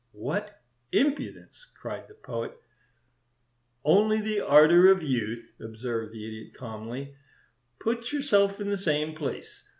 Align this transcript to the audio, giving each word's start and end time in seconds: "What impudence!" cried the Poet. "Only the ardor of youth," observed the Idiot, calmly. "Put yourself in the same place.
"What 0.13 0.59
impudence!" 0.91 1.63
cried 1.79 2.07
the 2.07 2.15
Poet. 2.15 2.57
"Only 3.85 4.19
the 4.19 4.39
ardor 4.41 4.89
of 4.91 5.03
youth," 5.03 5.51
observed 5.61 6.11
the 6.11 6.25
Idiot, 6.25 6.55
calmly. 6.55 7.13
"Put 7.79 8.11
yourself 8.11 8.59
in 8.59 8.71
the 8.71 8.77
same 8.77 9.13
place. 9.13 9.69